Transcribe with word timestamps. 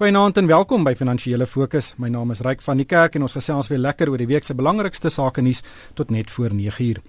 Goeienaand 0.00 0.38
en 0.40 0.46
welkom 0.48 0.80
by 0.80 0.94
Finansiële 0.96 1.44
Fokus. 1.44 1.90
My 2.00 2.08
naam 2.08 2.30
is 2.32 2.40
Ryk 2.40 2.62
van 2.64 2.78
die 2.80 2.86
Kerk 2.88 3.18
en 3.18 3.26
ons 3.26 3.34
gesels 3.36 3.66
weer 3.68 3.82
lekker 3.84 4.08
oor 4.08 4.16
die 4.16 4.30
week 4.30 4.46
se 4.48 4.54
belangrikste 4.56 5.10
sake 5.12 5.42
nuus 5.44 5.60
tot 5.98 6.08
net 6.08 6.30
voor 6.32 6.54
9uur. 6.56 7.02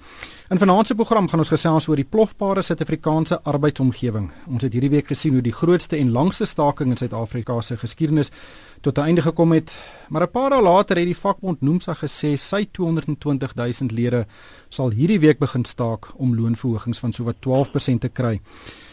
In 0.52 0.60
vanaand 0.60 0.89
se 0.91 0.97
program 0.99 1.29
gaan 1.31 1.39
ons 1.39 1.54
gesels 1.54 1.88
oor 1.88 1.96
die 1.96 2.04
plofbare 2.04 2.59
Suid-Afrikaanse 2.67 3.38
arbeidsomgewing. 3.47 4.27
Ons 4.51 4.67
het 4.67 4.75
hierdie 4.75 4.91
week 4.91 5.07
gesien 5.07 5.39
hoe 5.39 5.46
die 5.46 5.55
grootste 5.55 5.96
en 5.96 6.12
langste 6.12 6.43
staking 6.46 6.91
in 6.91 6.99
Suid-Afrika 6.99 7.62
se 7.63 7.77
geskiedenis 7.79 8.33
tot 8.82 8.98
'n 8.98 9.02
einde 9.02 9.22
gekom 9.22 9.52
het. 9.52 9.78
Maar 10.10 10.22
'n 10.22 10.32
paar 10.32 10.50
dae 10.50 10.62
later 10.62 10.98
het 10.98 11.06
die 11.06 11.18
vakbond 11.18 11.62
Nomsa 11.62 11.94
gesê 11.94 12.38
sy 12.38 12.68
220 12.72 13.54
000 13.56 13.92
lede 13.92 14.26
sal 14.70 14.92
hierdie 14.92 15.20
week 15.20 15.40
begin 15.40 15.66
staak 15.66 16.08
om 16.16 16.36
loonverhogings 16.36 16.99
van 16.99 17.13
sowat 17.13 17.36
12% 17.40 18.02
te 18.02 18.09
kry. 18.09 18.41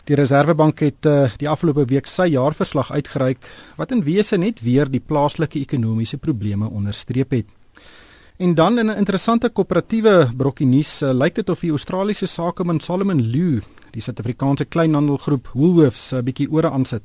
Die 0.05 0.17
Reserwebank 0.17 0.79
het 0.79 1.07
uh, 1.07 1.31
die 1.37 1.49
afgelope 1.49 1.85
week 1.85 2.07
sy 2.07 2.27
jaarverslag 2.27 2.93
uitgereik 2.93 3.51
wat 3.77 3.91
in 3.91 4.05
wese 4.05 4.37
net 4.37 4.61
weer 4.61 4.91
die 4.91 5.01
plaaslike 5.01 5.59
ekonomiese 5.59 6.19
probleme 6.19 6.71
onderstreep 6.71 7.31
het. 7.31 7.47
En 8.37 8.55
dan 8.55 8.79
in 8.79 8.87
'n 8.87 8.97
interessante 8.97 9.49
koöperatiewe 9.49 10.31
brokkie 10.37 10.67
nuus, 10.67 11.03
uh, 11.03 11.13
lyk 11.13 11.35
dit 11.35 11.49
of 11.49 11.61
die 11.61 11.71
Australiese 11.71 12.27
sakeman 12.27 12.81
Solomon 12.81 13.21
Lew 13.21 13.61
die 13.91 14.01
Suid-Afrikaanse 14.01 14.65
kleinhandelgroep 14.65 15.49
Woolworths 15.55 16.13
'n 16.13 16.17
uh, 16.17 16.23
bietjie 16.23 16.51
ore 16.51 16.71
aansit. 16.71 17.03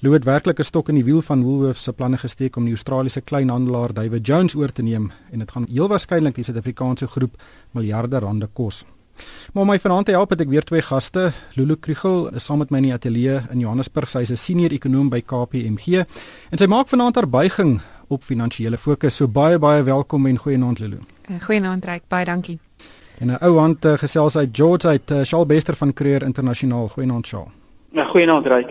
Lou 0.00 0.12
het 0.12 0.24
werklik 0.24 0.58
'n 0.58 0.62
stok 0.62 0.88
in 0.88 0.94
die 0.94 1.04
wiel 1.04 1.22
van 1.22 1.42
Woolworths 1.42 1.82
se 1.82 1.92
planne 1.92 2.18
gesteek 2.18 2.56
om 2.56 2.64
die 2.64 2.74
Australiese 2.74 3.20
kleinhandelaar 3.20 3.94
David 3.94 4.26
Jones 4.26 4.54
oor 4.54 4.72
te 4.72 4.82
neem 4.82 5.10
en 5.30 5.38
dit 5.38 5.50
gaan 5.50 5.66
heel 5.72 5.88
waarskynlik 5.88 6.34
die 6.34 6.44
Suid-Afrikaanse 6.44 7.06
groep 7.06 7.42
miljarde 7.70 8.18
rande 8.18 8.48
kos. 8.52 8.84
Maar 9.52 9.62
om 9.62 9.68
my 9.68 9.78
vanaand 9.78 10.06
te 10.06 10.12
help 10.12 10.30
het 10.30 10.40
ek 10.40 10.48
weer 10.48 10.64
twee 10.64 10.82
gaste. 10.82 11.32
Lulu 11.54 11.76
Krugel 11.76 12.34
is 12.34 12.44
saam 12.44 12.58
met 12.58 12.70
my 12.70 12.76
in 12.76 12.82
die 12.82 12.92
ateljee 12.92 13.40
in 13.50 13.58
Johannesburg. 13.58 14.10
Sy 14.10 14.18
is 14.18 14.30
'n 14.30 14.36
senior 14.36 14.70
ekonom 14.70 15.08
by 15.08 15.20
KPMG 15.20 16.04
en 16.50 16.58
sy 16.58 16.66
maak 16.66 16.88
vanaand 16.88 17.14
haar 17.14 17.28
buiging 17.28 17.80
op 18.08 18.22
finansiële 18.22 18.76
fokus. 18.78 19.16
So 19.16 19.28
baie 19.28 19.58
baie 19.58 19.82
welkom 19.82 20.26
en 20.26 20.38
goeienaand 20.38 20.78
Lulu. 20.78 20.98
Eh, 21.22 21.40
goeienaand 21.40 21.84
Ryk, 21.84 22.02
baie 22.08 22.24
dankie. 22.24 22.58
En 23.18 23.26
'n 23.28 23.38
ou 23.40 23.58
hand 23.58 23.84
uh, 23.84 23.92
gesels 23.92 24.36
uit 24.36 24.48
George 24.52 24.88
uit 24.88 25.10
uh, 25.10 25.22
Shaw 25.22 25.46
Bester 25.46 25.74
van 25.74 25.92
Creer 25.92 26.22
Internasionaal. 26.22 26.88
Goeienaand 26.88 27.26
Shaw. 27.26 27.46
Ja, 27.92 28.04
goeienaand 28.04 28.46
Ryk. 28.46 28.68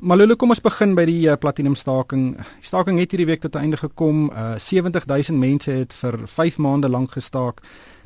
Maar 0.00 0.16
Lulu, 0.16 0.36
kom 0.38 0.52
ons 0.54 0.60
begin 0.62 0.92
by 0.94 1.02
die 1.08 1.24
uh, 1.26 1.34
platinum 1.34 1.74
staking. 1.74 2.36
Die 2.38 2.66
staking 2.68 3.00
het 3.00 3.10
hierdie 3.10 3.26
week 3.26 3.42
tot 3.42 3.56
einde 3.58 3.80
gekom. 3.80 4.28
Uh, 4.30 4.54
70000 4.62 5.38
mense 5.38 5.72
het 5.74 5.94
vir 5.98 6.20
5 6.30 6.58
maande 6.62 6.88
lank 6.88 7.16
gestaak. 7.18 7.64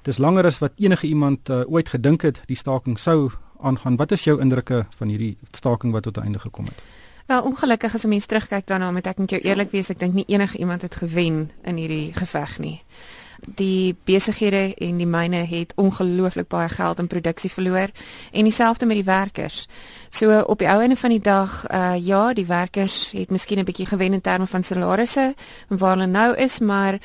Dis 0.08 0.18
langer 0.18 0.48
as 0.48 0.62
wat 0.64 0.80
enige 0.80 1.06
iemand 1.06 1.52
uh, 1.52 1.62
ooit 1.68 1.92
gedink 1.92 2.24
het 2.24 2.40
die 2.48 2.56
staking 2.56 2.96
sou 2.98 3.30
aangaan. 3.60 4.00
Wat 4.00 4.12
is 4.16 4.24
jou 4.24 4.38
indrukke 4.40 4.86
van 4.96 5.12
hierdie 5.12 5.36
staking 5.52 5.92
wat 5.92 6.08
tot 6.08 6.16
einde 6.16 6.40
gekom 6.40 6.70
het? 6.72 6.80
Wel, 7.28 7.44
ongelukkig 7.44 7.94
as 7.94 8.04
'n 8.04 8.08
mens 8.08 8.26
terugkyk 8.26 8.66
daarna, 8.66 8.90
moet 8.90 9.06
ek 9.06 9.18
net 9.18 9.30
jou 9.30 9.40
eerlik 9.40 9.70
wees, 9.70 9.90
ek 9.90 9.98
dink 9.98 10.14
nie 10.14 10.24
enige 10.26 10.58
iemand 10.58 10.82
het 10.82 10.94
gewen 10.94 11.50
in 11.62 11.76
hierdie 11.76 12.12
geveg 12.12 12.58
nie 12.58 12.82
die 13.46 13.96
besighede 14.04 14.74
en 14.74 15.00
die 15.00 15.06
myne 15.06 15.42
het 15.48 15.72
ongelooflik 15.76 16.48
baie 16.48 16.68
geld 16.68 16.98
in 16.98 17.06
produksie 17.06 17.50
verloor 17.50 17.90
en 18.32 18.44
dieselfde 18.44 18.86
met 18.86 18.96
die 18.96 19.04
werkers. 19.04 19.66
So 20.12 20.28
op 20.44 20.58
die 20.60 20.68
ou 20.68 20.80
einde 20.84 20.96
van 20.96 21.10
die 21.10 21.22
dag, 21.24 21.52
uh 21.72 21.94
ja, 21.96 22.34
die 22.36 22.44
werkers 22.46 23.10
het 23.16 23.30
miskien 23.30 23.58
'n 23.58 23.64
bietjie 23.64 23.86
gewen 23.86 24.12
in 24.12 24.20
terme 24.20 24.46
van 24.46 24.62
salarisse 24.62 25.34
en 25.68 25.78
waar 25.78 25.96
hulle 25.96 26.06
nou 26.06 26.36
is, 26.36 26.58
maar 26.58 26.98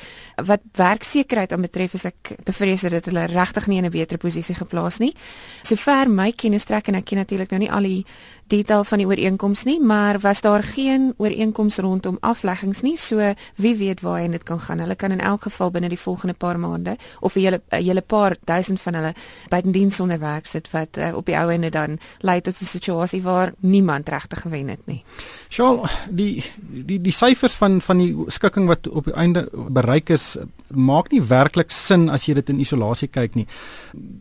wat 0.44 0.60
werksekerheid 0.72 1.52
aan 1.52 1.60
betref 1.60 1.94
is 1.94 2.04
ek 2.04 2.36
bevrees 2.44 2.80
dat 2.80 3.04
hulle 3.04 3.24
regtig 3.24 3.66
nie 3.66 3.78
in 3.78 3.84
'n 3.84 3.90
beter 3.90 4.18
posisie 4.18 4.54
geplaas 4.54 4.98
nie. 4.98 5.14
Sover 5.62 6.10
my 6.10 6.32
kennis 6.32 6.64
trek 6.64 6.88
en 6.88 6.94
ek 6.94 7.04
ken 7.04 7.16
natuurlik 7.18 7.50
nou 7.50 7.60
nie 7.60 7.72
al 7.72 7.82
die 7.82 8.04
detail 8.46 8.84
van 8.84 8.98
die 8.98 9.06
ooreenkoms 9.06 9.64
nie, 9.64 9.80
maar 9.80 10.18
was 10.18 10.40
daar 10.40 10.62
geen 10.62 11.14
ooreenkoms 11.16 11.76
rondom 11.76 12.16
afleggings 12.20 12.80
nie. 12.80 12.96
So 12.96 13.34
wie 13.54 13.76
weet 13.76 14.00
waar 14.00 14.30
dit 14.30 14.42
kan 14.42 14.60
gaan. 14.60 14.78
Hulle 14.78 14.94
kan 14.94 15.10
in 15.10 15.20
elk 15.20 15.42
geval 15.42 15.70
binne 15.70 15.88
die 15.88 15.98
volgende 15.98 16.34
paar 16.34 16.58
maande 16.58 16.96
of 17.20 17.34
'n 17.36 17.40
hele 17.40 17.62
'n 17.70 17.82
hele 17.82 18.00
paar 18.00 18.36
duisend 18.44 18.80
van 18.80 18.94
hulle 18.94 19.14
buitendiens 19.48 19.94
sonder 19.94 20.18
werk 20.18 20.46
sit 20.46 20.70
wat 20.70 20.96
uh, 20.96 21.16
op 21.16 21.26
die 21.26 21.36
ou 21.36 21.50
ende 21.50 21.70
dan 21.70 21.98
lei 22.20 22.40
tot 22.40 22.54
'n 22.60 22.64
situasie 22.64 22.97
waar 23.22 23.52
niemand 23.60 24.08
regtig 24.08 24.40
gewen 24.40 24.68
het 24.68 24.86
nie. 24.86 25.02
Sjoe, 25.48 25.88
die 26.10 26.44
die 26.68 27.00
die 27.00 27.12
syfers 27.12 27.54
van 27.58 27.80
van 27.80 27.98
die 28.02 28.12
skikking 28.26 28.66
wat 28.68 28.88
op 28.88 29.04
die 29.08 29.14
einde 29.14 29.48
bereik 29.52 30.10
is 30.10 30.36
maak 30.68 31.10
nie 31.12 31.22
werklik 31.22 31.70
sin 31.72 32.08
as 32.10 32.26
jy 32.28 32.34
dit 32.34 32.50
in 32.52 32.60
isolasie 32.60 33.08
kyk 33.08 33.34
nie. 33.34 33.46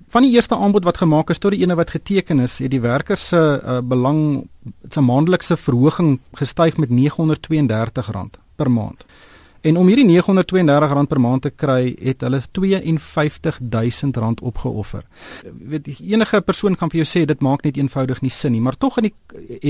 Van 0.07 0.23
die 0.23 0.33
eerste 0.35 0.55
aanbod 0.55 0.87
wat 0.87 1.01
gemaak 1.03 1.29
is 1.29 1.39
tot 1.39 1.51
die 1.51 1.61
ene 1.61 1.75
wat 1.75 1.91
geteken 1.95 2.39
is, 2.39 2.59
het 2.63 2.71
die 2.71 2.81
werkers 2.81 3.27
se 3.27 3.37
uh, 3.37 3.79
belang 3.83 4.47
se 4.91 5.01
maandelikse 5.01 5.57
verhoging 5.57 6.19
gestyg 6.39 6.77
met 6.77 6.89
R932 6.89 8.29
per 8.55 8.71
maand. 8.71 9.05
En 9.61 9.77
om 9.77 9.87
hierdie 9.89 10.21
R932 10.21 11.07
per 11.09 11.19
maand 11.19 11.41
te 11.41 11.49
kry, 11.49 11.95
het 12.01 12.21
hulle 12.21 12.41
R52000 12.41 12.47
opgeoffer. 14.41 15.03
Weet 15.43 15.87
enige 16.01 16.41
persoon 16.41 16.75
kan 16.75 16.89
vir 16.93 16.97
jou 17.01 17.09
sê 17.09 17.25
dit 17.25 17.41
maak 17.41 17.63
net 17.65 17.77
eenvoudig 17.77 18.21
nie 18.21 18.31
sin 18.33 18.51
nie, 18.53 18.61
maar 18.61 18.77
tog 18.77 18.95
het 19.01 19.13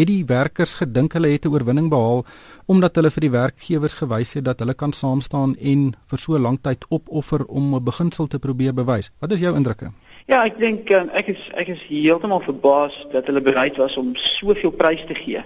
die 0.07 0.25
werkers 0.27 0.73
gedink 0.81 1.13
hulle 1.13 1.31
het 1.31 1.45
'n 1.45 1.53
oorwinning 1.53 1.89
behaal 1.89 2.25
omdat 2.65 2.95
hulle 2.95 3.11
vir 3.11 3.21
die 3.21 3.31
werkgewers 3.31 3.93
gewys 3.93 4.33
het 4.33 4.43
dat 4.43 4.59
hulle 4.59 4.73
kan 4.73 4.93
saam 4.93 5.21
staan 5.21 5.55
en 5.55 5.95
vir 6.09 6.19
so 6.19 6.39
lank 6.39 6.63
tyd 6.63 6.85
opoffer 6.89 7.45
om 7.45 7.75
'n 7.75 7.83
beginsel 7.83 8.27
te 8.27 8.39
probeer 8.39 8.73
bewys. 8.73 9.11
Wat 9.19 9.31
is 9.31 9.39
jou 9.39 9.55
indrukke? 9.55 9.91
Ja, 10.25 10.43
ek 10.43 10.59
dink 10.59 10.89
um, 10.89 11.09
ek 11.09 11.27
is 11.27 11.49
ek 11.53 11.67
is 11.67 11.81
heeltemal 11.87 12.39
verbaas 12.39 13.07
dat 13.11 13.25
hulle 13.25 13.41
bereid 13.41 13.77
was 13.77 13.97
om 13.97 14.15
soveel 14.15 14.71
prys 14.71 15.05
te 15.07 15.15
gee 15.15 15.43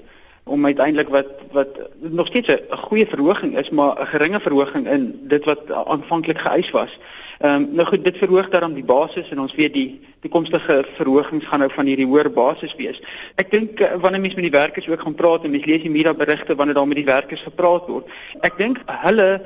om 0.52 0.66
uiteindelik 0.66 1.10
wat 1.10 1.30
wat 1.52 1.80
nog 2.00 2.28
steeds 2.28 2.48
'n 2.48 2.78
goeie 2.88 3.08
verhoging 3.08 3.58
is, 3.58 3.70
maar 3.70 4.00
'n 4.00 4.08
geringe 4.08 4.40
verhoging 4.40 4.88
in 4.88 5.20
dit 5.24 5.46
wat 5.46 5.72
aanvanklik 5.72 6.40
geëis 6.40 6.72
was. 6.72 6.98
Ehm 7.40 7.54
um, 7.54 7.68
nou 7.72 7.88
goed, 7.88 8.04
dit 8.04 8.18
verhoog 8.18 8.50
daarom 8.50 8.74
die 8.74 8.84
basis 8.84 9.30
en 9.30 9.40
ons 9.40 9.56
weet 9.56 9.74
die 9.74 10.00
toekomstige 10.20 10.86
verhogings 10.96 11.46
gaan 11.46 11.60
nou 11.60 11.72
van 11.72 11.86
hierdie 11.86 12.06
hoër 12.06 12.32
basis 12.32 12.76
wees. 12.76 13.02
Ek 13.36 13.52
dink 13.52 13.80
uh, 13.80 13.96
wanneer 14.04 14.22
mense 14.22 14.36
met 14.36 14.52
die 14.52 14.60
werkers 14.60 14.90
ook 14.90 15.02
gaan 15.02 15.16
praat 15.16 15.44
en 15.44 15.52
mense 15.52 15.70
lees 15.70 15.82
die 15.82 15.90
media 15.90 16.14
berigte 16.14 16.56
wanneer 16.56 16.76
daar 16.76 16.88
met 16.88 17.02
die 17.02 17.06
werkers 17.06 17.42
gepraat 17.42 17.88
word, 17.88 18.06
ek 18.42 18.58
dink 18.58 18.78
hulle 18.86 19.42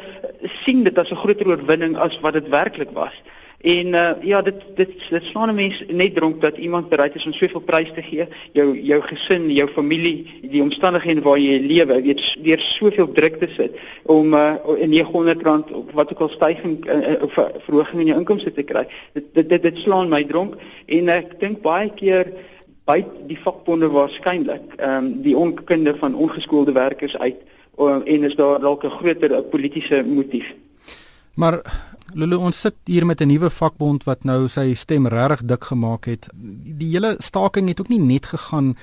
sien 0.63 0.83
dit 0.83 0.97
as 0.97 1.11
'n 1.11 1.21
groter 1.23 1.47
oorwinning 1.47 1.95
as 1.97 2.19
wat 2.19 2.33
dit 2.33 2.49
werklik 2.49 2.91
was. 2.91 3.15
En 3.65 3.87
uh, 3.87 4.09
ja, 4.21 4.41
dit 4.41 4.59
dit 4.75 4.91
dit 5.09 5.23
slaan 5.23 5.49
'n 5.49 5.55
mens 5.55 5.83
net 5.87 6.15
dronk 6.15 6.41
dat 6.41 6.57
iemand 6.57 6.89
bereid 6.89 7.15
is 7.15 7.25
om 7.25 7.33
soveel 7.33 7.59
prys 7.59 7.91
te 7.93 8.01
gee, 8.01 8.27
jou 8.51 8.81
jou 8.81 9.01
gesin, 9.01 9.49
jou 9.51 9.69
familie, 9.69 10.39
die 10.41 10.61
omstandighede 10.61 11.21
waar 11.21 11.39
jy 11.39 11.57
lewe, 11.59 12.01
weet 12.01 12.37
weer 12.41 12.59
soveel 12.59 13.11
druk 13.11 13.39
te 13.39 13.47
sit 13.49 13.73
om 14.03 14.33
uh, 14.33 14.53
in 14.77 14.93
R900 14.93 15.71
of 15.71 15.91
wat 15.93 16.11
ook 16.11 16.19
al 16.19 16.29
stygings 16.29 16.87
uh, 16.87 17.09
uh, 17.09 17.23
of 17.23 17.33
verhoging 17.65 17.99
in 18.01 18.07
jou 18.07 18.19
inkomste 18.19 18.53
te 18.53 18.63
kry. 18.63 18.85
Dit 19.13 19.33
dit 19.33 19.49
dit, 19.49 19.61
dit 19.61 19.77
slaan 19.77 20.09
my 20.09 20.23
dronk 20.23 20.55
en 20.85 21.09
ek 21.09 21.39
dink 21.39 21.61
baie 21.61 21.89
keer 21.89 22.29
by 22.85 23.01
die 23.25 23.39
vakbonde 23.39 23.89
waarskynlik 23.89 24.77
ehm 24.77 25.05
um, 25.05 25.21
die 25.25 25.37
onkunde 25.37 25.95
van 25.97 26.15
ongeskoolde 26.15 26.71
werkers 26.71 27.17
uit 27.17 27.41
uh, 27.79 27.97
en 28.05 28.29
is 28.29 28.35
daar 28.35 28.59
dalk 28.59 28.83
'n 28.83 28.97
groter 29.01 29.43
politieke 29.43 30.03
motief. 30.05 30.53
Maar 31.33 31.61
Lulu 32.15 32.37
ons 32.47 32.59
sit 32.61 32.75
hier 32.87 33.05
met 33.05 33.21
'n 33.21 33.27
nuwe 33.27 33.49
vakbond 33.49 34.03
wat 34.07 34.23
nou 34.23 34.47
sy 34.47 34.73
stem 34.73 35.07
regtig 35.07 35.41
dik 35.45 35.63
gemaak 35.63 36.05
het. 36.05 36.29
Die 36.79 36.89
hele 36.89 37.15
staking 37.19 37.67
het 37.67 37.79
ook 37.79 37.89
nie 37.89 37.99
net 37.99 38.25
gegaan 38.25 38.77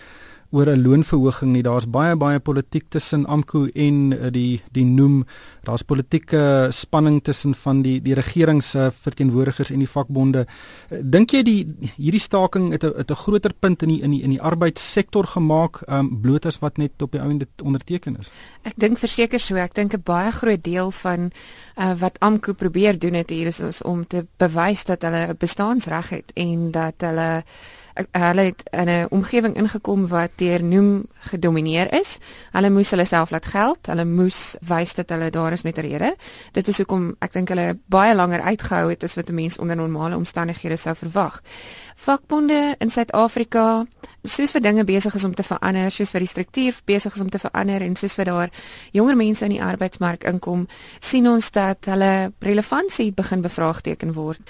oor 0.52 0.68
'n 0.68 0.82
loonverhoging 0.82 1.52
nie. 1.52 1.62
Daar's 1.62 1.88
baie 1.90 2.16
baie 2.16 2.40
politiek 2.40 2.84
tussen 2.88 3.26
AMKU 3.26 3.70
en 3.74 4.12
eh, 4.12 4.30
die 4.30 4.60
die 4.72 4.84
noem. 4.84 5.24
Daar's 5.62 5.82
politieke 5.82 6.68
spanning 6.70 7.22
tussen 7.22 7.54
van 7.54 7.82
die 7.82 8.02
die 8.02 8.14
regering 8.14 8.62
se 8.62 8.90
verteenwoordigers 8.92 9.70
en 9.70 9.78
die 9.78 9.88
vakbonde. 9.88 10.46
Eh, 10.88 10.98
dink 11.02 11.30
jy 11.30 11.42
die 11.42 11.66
hierdie 11.96 12.20
staking 12.20 12.72
het 12.72 12.84
'n 12.84 12.92
het 12.96 13.10
'n 13.10 13.14
groter 13.14 13.52
punt 13.58 13.82
in 13.82 13.88
die 13.88 14.02
in 14.02 14.10
die 14.10 14.22
in 14.22 14.30
die 14.30 14.40
arbeidssektor 14.40 15.26
gemaak, 15.26 15.80
um, 15.88 16.20
bloot 16.20 16.46
as 16.46 16.58
wat 16.58 16.76
net 16.76 17.02
op 17.02 17.12
die 17.12 17.20
ouende 17.20 17.46
onderteken 17.64 18.16
is? 18.18 18.30
Ek 18.62 18.74
dink 18.76 18.98
verseker 18.98 19.40
so. 19.40 19.56
Ek 19.56 19.74
dink 19.74 19.94
'n 19.94 20.02
baie 20.04 20.30
groot 20.30 20.64
deel 20.64 20.90
van 20.90 21.30
uh, 21.78 21.94
wat 21.98 22.18
AMKU 22.20 22.52
probeer 22.52 22.98
doen 22.98 23.14
het 23.14 23.30
hier 23.30 23.46
is, 23.46 23.60
is 23.60 23.82
om 23.82 24.06
te 24.06 24.26
bewys 24.36 24.84
dat 24.84 25.02
hulle 25.02 25.26
'n 25.28 25.36
bestaansreg 25.38 26.08
het 26.08 26.32
en 26.34 26.70
dat 26.70 26.94
hulle 26.98 27.44
hulle 28.10 28.40
het 28.40 28.62
in 28.70 28.88
'n 28.88 29.06
omgewing 29.10 29.56
ingekom 29.56 30.08
wat 30.08 30.30
deur 30.36 30.64
noem 30.64 31.04
gedomeineer 31.18 31.92
is. 32.00 32.18
Hulle 32.50 32.70
moes 32.70 32.90
hulle 32.90 33.04
self 33.04 33.30
laat 33.30 33.46
geld. 33.46 33.86
Hulle 33.86 34.04
moes 34.04 34.56
wys 34.60 34.94
dat 34.94 35.08
hulle 35.08 35.30
daar 35.30 35.52
is 35.52 35.62
met 35.62 35.76
'n 35.76 35.80
rede. 35.80 36.16
Dit 36.52 36.68
is 36.68 36.76
hoekom 36.76 37.16
ek 37.18 37.32
dink 37.32 37.48
hulle 37.48 37.78
baie 37.86 38.14
langer 38.14 38.40
uitgehou 38.40 38.90
het 38.90 39.02
as 39.02 39.14
wat 39.14 39.28
'n 39.28 39.34
mens 39.34 39.58
onder 39.58 39.76
normale 39.76 40.16
omstandighede 40.16 40.76
sou 40.76 40.96
verwag. 40.96 41.40
Vakbonde 41.94 42.74
in 42.78 42.90
Suid-Afrika, 42.90 43.86
soos 44.22 44.50
vir 44.50 44.60
dinge 44.60 44.84
besig 44.84 45.14
is 45.14 45.24
om 45.24 45.34
te 45.34 45.42
verander, 45.42 45.90
soos 45.90 46.10
vir 46.10 46.24
die 46.24 46.30
struktuur 46.30 46.78
besig 46.84 47.14
is 47.14 47.20
om 47.20 47.30
te 47.30 47.38
verander 47.38 47.82
en 47.82 47.96
soos 47.96 48.14
vir 48.18 48.24
daar 48.24 48.50
jonger 48.90 49.16
mense 49.16 49.44
in 49.44 49.50
die 49.50 49.62
arbeidsmark 49.62 50.24
inkom, 50.24 50.66
sien 50.98 51.28
ons 51.30 51.50
dat 51.50 51.90
hulle 51.90 52.32
relevantie 52.38 53.12
begin 53.12 53.42
bevraagteken 53.42 54.14
word. 54.16 54.40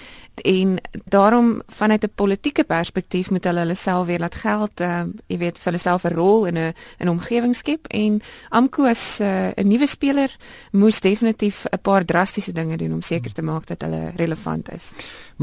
En 0.45 0.79
daarom 1.05 1.63
vanuit 1.67 2.05
'n 2.05 2.13
politieke 2.15 2.65
perspektief 2.65 3.31
moet 3.33 3.45
hulle 3.49 3.65
hulle 3.65 3.77
self 3.79 4.07
weer 4.07 4.23
laat 4.23 4.37
geld, 4.39 4.81
uh, 4.85 5.05
jy 5.27 5.39
weet 5.41 5.59
vir 5.59 5.71
hulle 5.71 5.83
self 5.83 6.05
'n 6.05 6.15
rol 6.15 6.47
in 6.51 6.59
'n 6.59 6.75
'n 7.01 7.09
omgewing 7.09 7.55
skep 7.57 7.87
en 7.91 8.21
Amko 8.51 8.85
as 8.87 9.21
eh, 9.21 9.53
'n 9.57 9.67
uh, 9.67 9.71
nuwe 9.73 9.87
speler 9.87 10.31
moes 10.73 11.01
definitief 11.01 11.65
'n 11.67 11.81
paar 11.83 12.05
drastiese 12.05 12.53
dinge 12.53 12.77
doen 12.77 12.93
om 12.93 13.03
seker 13.03 13.33
te 13.33 13.43
maak 13.43 13.67
dat 13.67 13.83
hulle 13.83 14.13
relevant 14.17 14.73
is. 14.73 14.93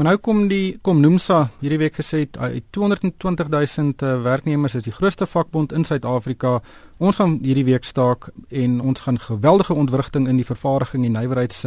Maar 0.00 0.14
nou 0.14 0.20
kom 0.24 0.38
die 0.48 0.78
kom 0.80 1.02
Nomsa 1.04 1.50
hierdie 1.60 1.76
week 1.82 1.98
gesê 2.00 2.22
uit 2.24 2.64
220 2.72 3.50
000 3.52 3.90
uh, 4.00 4.22
werknemers 4.24 4.78
is 4.78 4.86
die 4.86 4.94
grootste 4.96 5.26
vakbond 5.28 5.74
in 5.76 5.84
Suid-Afrika. 5.84 6.62
Ons 6.96 7.18
gaan 7.20 7.34
hierdie 7.44 7.66
week 7.68 7.84
staak 7.84 8.30
en 8.48 8.78
ons 8.80 9.04
gaan 9.04 9.20
geweldige 9.20 9.76
ontwrigting 9.76 10.24
in 10.28 10.40
die 10.40 10.48
vervaardiging 10.48 11.04
en 11.04 11.18
nywerheids 11.18 11.66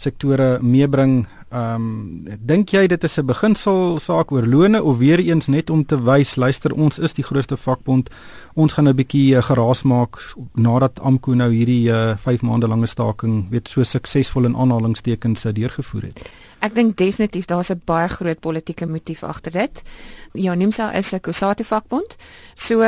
sektore 0.00 0.48
meebring. 0.64 1.26
Ehm 1.48 1.74
um, 1.74 2.24
dink 2.44 2.72
jy 2.72 2.86
dit 2.86 3.04
is 3.04 3.18
'n 3.18 3.26
beginsel 3.26 3.98
saak 3.98 4.32
oor 4.32 4.46
lone 4.46 4.82
of 4.82 4.98
weer 4.98 5.18
eens 5.18 5.46
net 5.46 5.70
om 5.70 5.84
te 5.84 5.96
wys 5.96 6.36
luister 6.36 6.72
ons 6.72 6.98
is 6.98 7.14
die 7.14 7.24
grootste 7.24 7.56
vakbond. 7.56 8.10
Ons 8.54 8.72
gaan 8.72 8.88
'n 8.88 8.96
bietjie 8.96 9.36
uh, 9.36 9.42
geraas 9.42 9.82
maak 9.82 10.16
nadat 10.54 11.00
Amko 11.00 11.34
nou 11.34 11.50
hierdie 11.52 11.88
5 12.16 12.42
uh, 12.42 12.48
maande 12.48 12.68
lange 12.68 12.86
staking 12.86 13.50
weet 13.50 13.68
so 13.68 13.82
suksesvol 13.82 14.44
in 14.44 14.56
aanhalingstekens 14.56 15.44
uh, 15.44 15.52
deurgevoer 15.52 16.02
het. 16.02 16.30
Ek 16.60 16.74
dink 16.74 16.96
definitief 16.96 17.44
daar's 17.44 17.70
'n 17.70 17.82
baie 17.84 18.08
groot 18.08 18.40
politieke 18.40 18.86
motief 18.86 19.22
agter 19.22 19.52
dit. 19.52 19.82
Ja, 20.32 20.54
Nimsa 20.54 20.92
is 20.92 21.12
'n 21.12 21.20
Kusati 21.20 21.64
vakbond. 21.64 22.16
So 22.54 22.82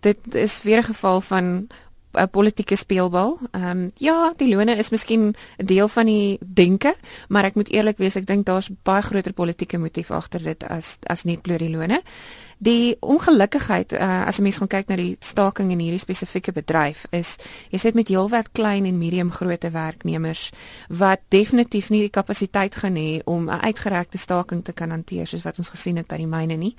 dit 0.00 0.34
is 0.34 0.62
weer 0.62 0.78
'n 0.78 0.84
geval 0.84 1.20
van 1.20 1.68
'n 2.12 2.30
politieke 2.30 2.76
speelbal. 2.76 3.38
Ehm 3.50 3.64
um, 3.64 3.90
ja, 3.94 4.32
die 4.36 4.54
lone 4.54 4.76
is 4.76 4.90
miskien 4.90 5.34
'n 5.58 5.66
deel 5.66 5.88
van 5.88 6.06
die 6.06 6.38
denke, 6.44 6.94
maar 7.28 7.44
ek 7.44 7.54
moet 7.54 7.70
eerlik 7.70 7.96
wees, 7.98 8.16
ek 8.16 8.26
dink 8.26 8.46
daar's 8.46 8.70
baie 8.82 9.02
groter 9.02 9.32
politieke 9.32 9.78
motief 9.78 10.10
agter 10.10 10.42
dit 10.42 10.64
as 10.68 10.98
as 11.02 11.22
net 11.24 11.42
bloot 11.42 11.58
die 11.58 11.70
lone. 11.70 12.02
Die 12.60 12.96
ongelukkigheid 13.00 13.92
uh, 13.92 14.26
as 14.26 14.38
'n 14.38 14.42
mens 14.42 14.56
gaan 14.56 14.68
kyk 14.68 14.88
na 14.88 14.96
die 14.96 15.16
staking 15.20 15.70
in 15.72 15.78
hierdie 15.80 15.98
spesifieke 15.98 16.52
bedryf 16.52 17.06
is 17.10 17.36
jy 17.70 17.78
sit 17.78 17.94
met 17.94 18.08
heelwat 18.08 18.52
klein 18.52 18.84
en 18.84 18.98
medium 18.98 19.30
grootte 19.32 19.70
werknemers 19.70 20.50
wat 20.88 21.20
definitief 21.28 21.88
nie 21.88 22.00
die 22.00 22.12
kapasiteit 22.12 22.74
gaan 22.74 22.96
hê 23.00 23.20
om 23.24 23.48
'n 23.48 23.64
uitgerekte 23.64 24.18
staking 24.18 24.64
te 24.64 24.72
kan 24.72 24.90
hanteer 24.90 25.26
soos 25.26 25.42
wat 25.42 25.58
ons 25.58 25.68
gesien 25.68 25.96
het 25.96 26.06
by 26.06 26.16
die 26.16 26.26
myne 26.26 26.56
nie. 26.56 26.76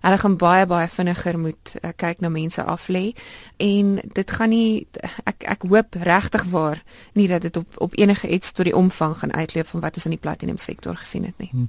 Hulle 0.00 0.18
gaan 0.18 0.36
baie 0.36 0.66
baie 0.66 0.88
vinniger 0.88 1.38
moet 1.38 1.74
uh, 1.82 1.90
kyk 1.96 2.20
na 2.20 2.28
mense 2.28 2.62
af 2.62 2.88
lê 2.88 3.14
en 3.56 4.00
dit 4.12 4.30
gaan 4.30 4.50
nie 4.50 4.86
ek 5.24 5.42
ek 5.44 5.62
hoop 5.62 5.94
regtig 5.94 6.44
waar 6.44 6.82
nie 7.14 7.28
dat 7.28 7.42
dit 7.42 7.56
op 7.56 7.74
op 7.80 7.98
enige 7.98 8.28
iets 8.28 8.52
tot 8.52 8.64
die 8.64 8.76
omvang 8.76 9.18
gaan 9.18 9.32
uitloop 9.32 9.66
van 9.66 9.80
wat 9.80 9.94
ons 9.94 10.04
in 10.04 10.14
die 10.14 10.20
platinum 10.20 10.58
sektor 10.58 10.96
gesien 10.96 11.24
het 11.24 11.38
nie. 11.38 11.50
Hmm. 11.50 11.68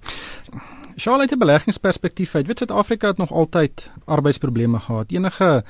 Charlotte 0.95 1.29
het 1.29 1.35
'n 1.35 1.45
beleggingsperspektief 1.45 2.35
uit. 2.35 2.47
Weet 2.47 2.57
Suid-Afrika 2.57 3.07
het 3.07 3.17
nog 3.17 3.31
altyd 3.31 3.91
arbeidsprobleme 4.05 4.79
gehad. 4.79 5.11
Enige 5.11 5.63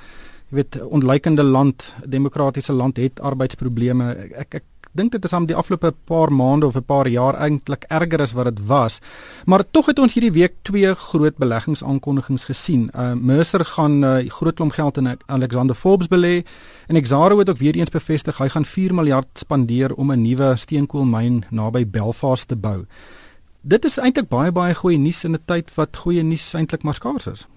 jy 0.50 0.56
weet 0.56 0.82
ontleikende 0.82 1.44
land, 1.44 1.96
demokratiese 2.06 2.74
land 2.74 2.98
het 2.98 3.22
arbeidsprobleme. 3.22 4.14
Ek 4.14 4.54
ek 4.54 4.64
dink 4.96 5.12
dit 5.12 5.26
is 5.26 5.34
aan 5.34 5.46
die 5.46 5.56
afgelope 5.56 5.94
paar 6.08 6.32
maande 6.32 6.66
of 6.66 6.76
'n 6.76 6.84
paar 6.84 7.08
jaar 7.08 7.36
eintlik 7.36 7.84
erger 7.88 8.22
as 8.22 8.32
wat 8.32 8.46
dit 8.46 8.66
was. 8.66 9.00
Maar 9.46 9.64
tog 9.72 9.86
het 9.86 10.00
ons 10.00 10.14
hierdie 10.14 10.32
week 10.32 10.54
twee 10.62 10.94
groot 10.94 11.38
beleggingsaankondigings 11.38 12.46
gesien. 12.46 12.90
Uh 12.96 13.14
Mercer 13.14 13.66
gaan 13.66 14.00
'n 14.00 14.04
uh, 14.04 14.30
groot 14.30 14.56
klomp 14.56 14.72
geld 14.72 14.98
in 14.98 15.18
Alexander 15.26 15.76
Forbes 15.76 16.08
belê 16.08 16.46
en 16.88 16.96
Exxaro 16.96 17.38
het 17.38 17.50
ook 17.50 17.58
weer 17.58 17.76
eens 17.76 17.90
bevestig 17.90 18.38
hy 18.38 18.50
gaan 18.50 18.66
4 18.66 18.94
miljard 18.94 19.28
spandeer 19.34 19.94
om 19.96 20.12
'n 20.12 20.22
nuwe 20.22 20.56
steenkoolmyn 20.56 21.46
naby 21.50 21.88
Belfast 21.88 22.48
te 22.48 22.56
bou 22.56 22.86
dit 23.66 23.86
is 23.86 23.98
eintlik 23.98 24.28
baie 24.30 24.52
baie 24.54 24.76
goeie 24.78 24.98
nuus 24.98 25.24
in 25.24 25.34
'n 25.34 25.46
tyd 25.46 25.74
wat 25.76 25.98
goeie 25.98 26.24
nuus 26.24 26.54
eintlik 26.54 26.84
maar 26.84 26.94
skaars 26.94 27.28
is. 27.28 27.48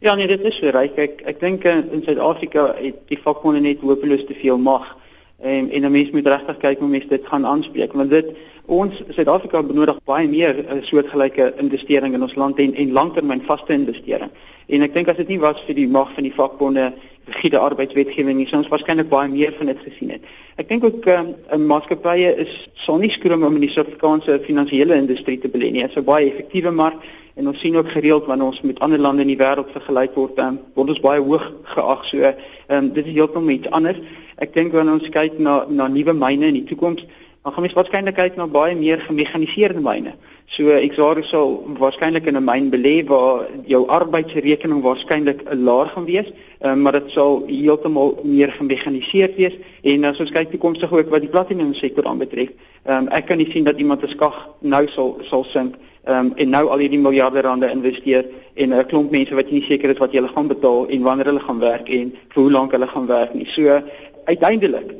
Ja 0.00 0.14
nee, 0.14 0.26
dit 0.26 0.40
is 0.40 0.56
so 0.56 0.70
reg. 0.70 0.96
Ek 0.96 1.22
ek 1.24 1.40
dink 1.40 1.64
eh, 1.64 1.76
in 1.92 2.02
Suid-Afrika 2.04 2.74
het 2.76 2.96
die 3.08 3.18
vakbonde 3.18 3.60
net 3.60 3.80
hopeloos 3.80 4.26
te 4.26 4.34
veel 4.34 4.58
mag. 4.58 4.96
En 5.40 5.70
en 5.70 5.82
'n 5.82 5.90
mens 5.90 6.10
moet 6.10 6.26
regtig 6.26 6.56
kyk 6.56 6.78
hoe 6.78 6.88
mense 6.88 7.08
dit 7.08 7.26
gaan 7.26 7.46
aanspreek 7.46 7.92
want 7.92 8.10
dit 8.10 8.26
ons 8.66 9.02
Suid-Afrika 9.08 9.62
benodig 9.62 9.98
baie 10.04 10.28
meer 10.28 10.54
'n 10.68 10.82
soortgelyke 10.82 11.54
investering 11.56 12.14
in 12.14 12.22
ons 12.22 12.34
land 12.34 12.58
en 12.58 12.74
en 12.74 12.92
langtermyn 12.92 13.42
vaste 13.46 13.72
investering. 13.72 14.30
En 14.66 14.82
ek 14.82 14.94
dink 14.94 15.08
as 15.08 15.16
dit 15.16 15.28
nie 15.28 15.40
was 15.40 15.62
vir 15.66 15.74
die 15.74 15.88
mag 15.88 16.12
van 16.14 16.22
die 16.22 16.34
vakbonde 16.34 16.92
rigide 17.26 17.58
arbeidswetgewing 17.58 18.38
nie, 18.38 18.46
sou 18.46 18.60
ons 18.60 18.70
waarskynlik 18.70 19.08
baie 19.10 19.28
meer 19.30 19.54
van 19.58 19.70
dit 19.72 19.80
gesien 19.82 20.12
het. 20.14 20.26
Ek 20.60 20.68
dink 20.70 20.84
ook 20.86 21.06
ehm 21.10 21.32
um, 21.52 21.66
maatskappye 21.72 22.32
is 22.44 22.54
sal 22.86 23.00
nie 23.02 23.10
skroom 23.10 23.44
om 23.44 23.58
in 23.58 23.64
die 23.66 23.72
Suid-Afrikaanse 23.72 24.38
finansiële 24.46 24.94
industrie 24.94 25.38
te 25.42 25.50
belê 25.50 25.72
nie. 25.72 25.82
Dit 25.82 25.96
is 25.96 26.02
'n 26.02 26.04
baie 26.04 26.30
effektiewe 26.30 26.70
mark 26.70 27.02
en 27.36 27.48
ons 27.48 27.60
sien 27.60 27.76
ook 27.76 27.90
gereeld 27.90 28.26
wanneer 28.26 28.46
ons 28.46 28.60
met 28.60 28.78
ander 28.80 28.98
lande 28.98 29.22
in 29.22 29.28
die 29.28 29.36
wêreld 29.36 29.72
vergelyk 29.72 30.14
word, 30.14 30.38
um, 30.38 30.60
word 30.74 30.88
ons 30.88 31.00
baie 31.00 31.20
hoog 31.20 31.52
geag. 31.74 32.04
So 32.04 32.16
ehm 32.18 32.34
um, 32.68 32.92
dit 32.92 33.06
is 33.06 33.12
heeltemal 33.12 33.50
iets 33.50 33.70
anders. 33.70 33.98
Ek 34.38 34.54
dink 34.54 34.72
wanneer 34.72 34.94
ons 34.94 35.08
kyk 35.08 35.38
na 35.38 35.66
na 35.68 35.88
nuwe 35.88 36.12
myne 36.12 36.46
in 36.46 36.54
die 36.54 36.64
toekoms, 36.64 37.04
dan 37.42 37.52
gaan 37.52 37.64
ons 37.64 37.74
waarskynlik 37.74 38.14
kyk 38.14 38.36
na 38.36 38.46
baie 38.46 38.74
meer 38.74 39.00
gemekaniseerde 39.00 39.80
myne. 39.80 40.14
So 40.48 40.70
Exaro 40.70 41.22
sal 41.22 41.64
waarskynlik 41.78 42.26
in 42.26 42.36
'n 42.36 42.44
myn 42.44 42.70
belê 42.70 43.04
waar 43.04 43.48
jou 43.66 43.86
arbeidsrekening 43.88 44.80
waarskynlik 44.82 45.42
laer 45.50 45.86
gaan 45.86 46.04
wees, 46.04 46.32
um, 46.62 46.82
maar 46.82 46.92
dit 46.92 47.10
sal 47.10 47.42
heeltemal 47.46 48.20
meer 48.22 48.52
gemekaniseerd 48.52 49.34
wees 49.36 49.54
en 49.82 50.04
as 50.04 50.20
ons 50.20 50.30
kyk 50.30 50.50
toekomstig 50.50 50.92
ook 50.92 51.10
wat 51.10 51.20
die 51.20 51.30
platinum 51.30 51.74
sektor 51.74 52.04
aanbetref, 52.04 52.48
um, 52.86 53.08
ek 53.08 53.26
kan 53.26 53.38
nie 53.38 53.50
sien 53.50 53.64
dat 53.64 53.78
iemand 53.78 54.02
'n 54.02 54.08
skag 54.08 54.48
nou 54.60 54.86
sal 54.88 55.18
sal 55.22 55.44
sink 55.44 55.74
um, 56.06 56.32
en 56.36 56.48
nou 56.48 56.68
al 56.68 56.78
hierdie 56.78 57.02
miljarde 57.02 57.40
rande 57.40 57.70
investeer 57.70 58.24
en 58.54 58.72
'n 58.72 58.86
klomp 58.86 59.10
mense 59.10 59.34
wat 59.34 59.50
nie 59.50 59.62
seker 59.62 59.90
is 59.90 59.98
wat 59.98 60.12
hulle 60.12 60.28
gaan 60.28 60.48
betaal 60.48 60.86
en 60.88 61.02
wanneer 61.02 61.26
hulle 61.26 61.40
gaan 61.40 61.58
werk 61.58 61.88
en 61.88 62.14
vir 62.28 62.42
hoe 62.42 62.50
lank 62.50 62.72
hulle 62.72 62.86
gaan 62.86 63.06
werk 63.06 63.34
nie. 63.34 63.46
So 63.46 63.82
uiteindelik 64.24 64.94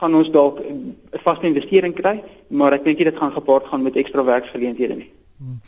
gaan 0.00 0.14
ons 0.14 0.30
dalk 0.30 0.60
'n 0.60 0.96
vaste 1.24 1.46
investering 1.46 1.94
kry, 1.94 2.22
maar 2.48 2.72
ek 2.72 2.84
dink 2.84 2.98
dit 2.98 3.16
gaan 3.16 3.32
gepaard 3.32 3.66
gaan 3.66 3.82
met 3.82 3.96
ekstra 3.96 4.24
werksgeleenthede 4.24 4.94
nie. 4.94 5.10
Hmm. 5.38 5.60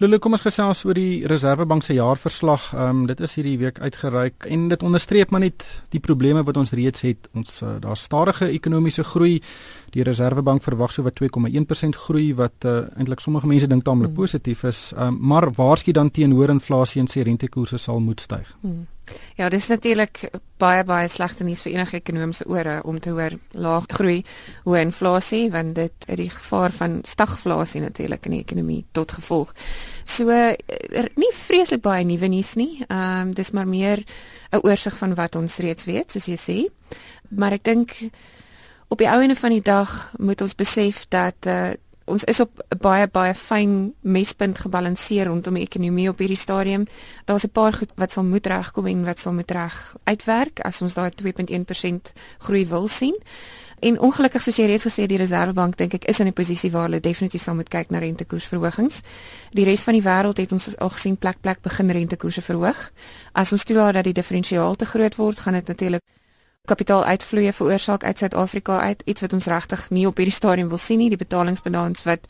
Lulu, 0.00 0.16
kom 0.16 0.32
ons 0.32 0.40
gesels 0.40 0.78
oor 0.88 0.96
die 0.96 1.26
Reserwebank 1.28 1.84
se 1.84 1.92
jaarverslag. 1.92 2.70
Ehm 2.72 3.02
um, 3.02 3.06
dit 3.06 3.18
is 3.20 3.34
hierdie 3.36 3.58
week 3.60 3.80
uitgereik 3.84 4.46
en 4.48 4.62
dit 4.70 4.82
onderstreep 4.82 5.30
maar 5.30 5.42
net 5.44 5.64
die 5.92 6.00
probleme 6.00 6.40
wat 6.42 6.56
ons 6.56 6.72
reeds 6.72 7.04
het. 7.04 7.28
Ons 7.36 7.60
uh, 7.60 7.74
daar 7.80 7.96
stadige 8.00 8.48
ekonomiese 8.48 9.04
groei. 9.04 9.42
Die 9.92 10.02
Reserwebank 10.02 10.64
verwag 10.64 10.92
so 10.92 11.04
wat 11.04 11.20
2,1% 11.20 12.00
groei 12.06 12.32
wat 12.34 12.64
uh, 12.64 12.88
eintlik 12.96 13.20
sommige 13.20 13.46
mense 13.46 13.68
dink 13.68 13.84
taamlik 13.84 14.14
hmm. 14.14 14.16
positief 14.16 14.64
is. 14.64 14.94
Um, 14.96 15.18
maar 15.20 15.50
waarskynlik 15.52 16.00
dan 16.00 16.10
teenoor 16.10 16.48
inflasie 16.48 17.02
en 17.02 17.10
sê 17.12 17.20
rentekoerse 17.28 17.76
sal 17.76 18.00
moet 18.00 18.20
styg. 18.24 18.56
Hmm. 18.62 18.86
Ja, 19.38 19.48
dis 19.48 19.66
natuurlik 19.70 20.26
baie 20.60 20.84
baie 20.84 21.08
slegte 21.08 21.44
nuus 21.44 21.62
vir 21.64 21.72
enige 21.72 21.96
ekonomiese 21.96 22.44
ore 22.50 22.80
om 22.84 22.98
te 23.00 23.14
hoor 23.16 23.36
laag 23.56 23.86
groei, 23.88 24.18
hoë 24.66 24.82
inflasie 24.84 25.46
want 25.50 25.74
dit 25.78 26.06
het 26.06 26.18
die 26.20 26.30
gevaar 26.30 26.74
van 26.76 26.98
stagflasie 27.08 27.80
natuurlik 27.80 28.26
in 28.28 28.36
die 28.36 28.42
ekonomie 28.44 28.82
tot 28.92 29.14
gevolg. 29.16 29.54
So 30.04 30.28
er, 30.28 31.08
nie 31.16 31.32
vreeslik 31.34 31.82
baie 31.82 32.04
nuwe 32.04 32.28
nuus 32.28 32.54
nie. 32.60 32.84
Ehm 32.88 33.30
um, 33.30 33.34
dis 33.34 33.50
maar 33.50 33.68
meer 33.68 34.04
'n 34.52 34.60
oorsig 34.62 34.96
van 34.96 35.14
wat 35.14 35.36
ons 35.36 35.56
reeds 35.58 35.84
weet, 35.84 36.12
soos 36.12 36.26
jy 36.26 36.36
sê. 36.36 36.58
Maar 37.28 37.52
ek 37.52 37.64
dink 37.64 37.96
op 38.88 38.98
die 38.98 39.08
ou 39.08 39.20
ene 39.22 39.36
van 39.36 39.50
die 39.50 39.62
dag 39.62 40.12
moet 40.18 40.40
ons 40.40 40.54
besef 40.54 41.06
dat 41.08 41.46
uh, 41.46 41.70
ons 42.10 42.24
is 42.24 42.40
op 42.40 42.50
'n 42.58 42.78
baie 42.78 43.08
baie 43.08 43.34
fyn 43.34 43.94
mespunt 44.00 44.58
gebalanseer 44.58 45.26
rondom 45.26 45.54
die 45.54 45.62
ekonomie 45.62 46.08
op 46.08 46.18
hierdie 46.18 46.36
stadium. 46.36 46.86
Daar's 47.24 47.44
'n 47.44 47.50
paar 47.52 47.72
goed 47.72 47.92
wat 47.96 48.12
sal 48.12 48.24
moet 48.24 48.46
regkom 48.46 48.86
en 48.86 49.04
wat 49.04 49.20
sal 49.20 49.32
moet 49.32 49.50
reg 49.50 49.96
uitwerk 50.04 50.60
as 50.60 50.82
ons 50.82 50.94
daai 50.94 51.10
2.1% 51.10 52.12
groei 52.38 52.66
wil 52.66 52.88
sien. 52.88 53.16
En 53.80 54.00
ongelukkig 54.00 54.42
soos 54.42 54.56
jy 54.56 54.66
reeds 54.66 54.84
gesê 54.84 55.06
die 55.08 55.16
Reserwebank 55.16 55.78
dink 55.80 55.94
ek 55.94 56.04
is 56.04 56.20
in 56.20 56.26
'n 56.26 56.32
posisie 56.32 56.70
waar 56.70 56.82
hulle 56.82 57.00
definitief 57.00 57.42
sal 57.42 57.54
moet 57.54 57.68
kyk 57.68 57.90
na 57.90 57.98
rentekoersverhogings. 57.98 59.00
Die 59.52 59.64
res 59.64 59.80
van 59.80 59.94
die 59.94 60.02
wêreld 60.02 60.36
het 60.36 60.52
ons 60.52 60.78
al 60.78 60.90
gesien 60.90 61.16
plek 61.16 61.40
plek 61.40 61.62
begin 61.62 61.90
rentekoerse 61.90 62.42
verhoog. 62.42 62.92
As 63.32 63.52
ons 63.52 63.64
toelaat 63.64 63.94
dat 63.94 64.04
die 64.04 64.12
diferensiaal 64.12 64.76
te 64.76 64.84
groot 64.84 65.16
word, 65.16 65.38
gaan 65.38 65.52
dit 65.52 65.66
natuurlik 65.66 66.02
kapitaaluitvloeye 66.68 67.52
veroorsaak 67.52 68.04
uit 68.04 68.18
Suid-Afrika 68.18 68.80
uit. 68.80 69.02
Iets 69.04 69.20
wat 69.20 69.32
ons 69.32 69.46
regtig 69.46 69.86
nie 69.90 70.06
op 70.06 70.16
hierdie 70.20 70.34
stadium 70.34 70.68
wil 70.68 70.78
sien 70.78 71.00
nie 71.00 71.08
die 71.08 71.20
betalingsbalans 71.20 72.04
wat 72.04 72.26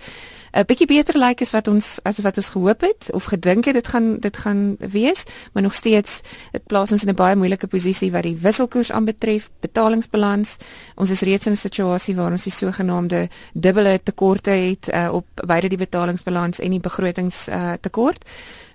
'n 0.53 0.67
bietjie 0.67 0.87
beter 0.87 1.15
lyk 1.15 1.29
like 1.29 1.43
as 1.43 1.51
wat 1.51 1.69
ons 1.69 1.99
as 2.03 2.19
wat 2.19 2.37
ons 2.37 2.49
gehoop 2.49 2.81
het 2.81 3.11
of 3.13 3.25
gedink 3.25 3.65
het 3.65 3.75
dit 3.75 3.89
gaan 3.89 4.19
dit 4.19 4.37
gaan 4.37 4.77
wees. 4.79 5.25
Maar 5.53 5.63
nog 5.63 5.75
steeds 5.75 6.21
dit 6.53 6.67
plaas 6.67 6.93
ons 6.93 7.03
in 7.03 7.11
'n 7.11 7.15
baie 7.15 7.37
moeilike 7.37 7.67
posisie 7.67 8.13
wat 8.13 8.23
die 8.23 8.37
wisselkoers 8.37 8.93
aanbetref 8.93 9.51
betalingsbalans. 9.61 10.57
Ons 10.95 11.11
is 11.11 11.21
reeds 11.21 11.47
in 11.47 11.53
'n 11.53 11.57
situasie 11.57 12.17
waar 12.17 12.31
ons 12.31 12.43
die 12.43 12.53
sogenaamde 12.53 13.29
dubbele 13.53 14.01
tekorte 14.03 14.51
het 14.51 14.89
uh, 14.89 15.09
op 15.13 15.27
beide 15.47 15.69
die 15.69 15.79
betalingsbalans 15.79 16.59
en 16.59 16.71
die 16.71 16.81
begrotings 16.81 17.49
uh, 17.49 17.73
tekort. 17.81 18.25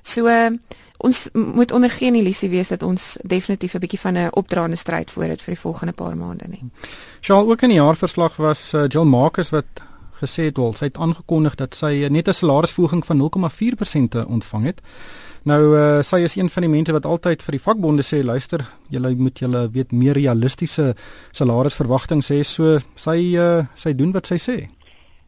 So 0.01 0.27
uh, 0.27 0.51
ons 1.05 1.29
moet 1.33 1.71
onder 1.71 1.89
geen 1.89 2.15
illusie 2.15 2.50
wees 2.50 2.71
dat 2.74 2.83
ons 2.83 3.17
definitief 3.21 3.74
'n 3.74 3.79
bietjie 3.79 4.00
van 4.00 4.17
'n 4.17 4.31
opdraande 4.31 4.75
stryd 4.75 5.12
voor 5.12 5.24
het 5.24 5.41
vir 5.41 5.53
die 5.53 5.62
volgende 5.62 5.93
paar 5.93 6.17
maande 6.17 6.45
nie. 6.50 6.63
Sjoe, 7.21 7.45
ook 7.45 7.62
in 7.62 7.69
die 7.69 7.81
jaarverslag 7.81 8.35
was 8.35 8.74
uh, 8.74 8.88
Jill 8.88 9.05
Marcus 9.05 9.50
wat 9.50 9.81
gesê 10.21 10.43
het 10.43 10.57
wel, 10.57 10.74
sy 10.74 10.85
het 10.85 10.97
aangekondig 10.97 11.55
dat 11.55 11.75
sy 11.75 12.07
net 12.09 12.27
'n 12.27 12.33
salarisverhoging 12.33 13.05
van 13.05 13.17
0,4% 13.17 14.25
ontvang 14.27 14.65
het. 14.65 14.81
Nou 15.43 15.77
uh, 15.77 16.01
sy 16.01 16.19
is 16.25 16.35
een 16.35 16.50
van 16.50 16.62
die 16.62 16.71
mense 16.71 16.91
wat 16.91 17.05
altyd 17.05 17.43
vir 17.43 17.51
die 17.51 17.62
vakbonde 17.62 18.01
sê 18.01 18.24
luister, 18.24 18.65
julle 18.89 19.15
moet 19.15 19.39
julle 19.39 19.69
weet 19.71 19.91
meer 19.91 20.13
realistiese 20.13 20.95
salarisverwagtinge 21.31 22.24
sê 22.24 22.43
so 22.43 22.79
sy 22.95 23.35
uh, 23.38 23.65
sy 23.75 23.93
doen 23.93 24.12
wat 24.12 24.25
sy 24.25 24.38
sê. 24.41 24.69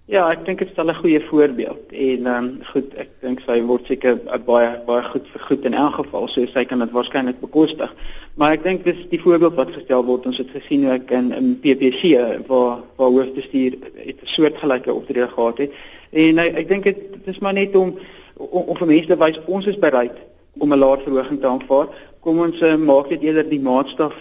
Ja, 0.08 0.22
ek 0.32 0.46
dink 0.48 0.62
dit 0.64 0.70
stel 0.72 0.88
'n 0.88 0.96
goeie 0.96 1.20
voorbeeld 1.20 1.92
en 1.92 2.26
ehm 2.26 2.44
um, 2.44 2.60
goed, 2.64 2.94
ek 2.96 3.10
dink 3.20 3.42
sy 3.44 3.58
word 3.68 3.90
seker 3.92 4.16
baie 4.46 4.70
baie 4.86 5.04
goed 5.04 5.26
vergoed 5.34 5.66
in 5.68 5.74
elk 5.74 5.98
geval, 6.00 6.28
so 6.32 6.46
sy 6.54 6.64
kan 6.64 6.80
dit 6.80 6.94
waarskynlik 6.96 7.42
bekostig. 7.42 7.92
Maar 8.40 8.54
ek 8.56 8.64
dink 8.64 8.86
dis 8.86 9.02
die 9.12 9.20
voorbeeld 9.20 9.58
wat 9.60 9.74
gestel 9.76 10.06
word. 10.08 10.26
Ons 10.26 10.38
het 10.38 10.54
gesien 10.56 10.88
ook 10.88 11.12
in 11.12 11.34
in 11.36 11.60
PPC 11.60 12.14
waar 12.48 12.80
waar 12.96 13.12
hoofbestuur 13.12 13.76
'n 14.06 14.16
soortgelyke 14.24 14.94
optrede 14.94 15.28
gehad 15.28 15.58
het. 15.58 15.72
En 16.12 16.40
ek, 16.40 16.56
ek 16.56 16.70
dink 16.70 16.84
dit 16.84 16.98
is 17.26 17.40
maar 17.40 17.54
net 17.54 17.76
om 17.76 17.98
om, 18.38 18.64
om 18.64 18.76
vir 18.78 18.88
mense 18.88 19.18
wys 19.18 19.42
ons 19.46 19.68
is 19.68 19.80
bereid 19.80 20.16
om 20.58 20.72
'n 20.72 20.80
laer 20.80 21.04
verhoging 21.04 21.42
te 21.42 21.48
aanvaar. 21.48 21.88
Kom 22.22 22.40
ons 22.40 22.62
uh, 22.62 22.76
maak 22.76 23.10
dit 23.10 23.22
eerder 23.22 23.50
die 23.50 23.60
maatstaf 23.60 24.16